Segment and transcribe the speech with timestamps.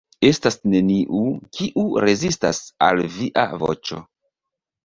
[0.27, 1.19] Estas neniu,
[1.57, 4.01] kiu rezistas al Via voĉo.